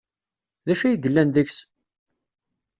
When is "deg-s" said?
1.31-1.57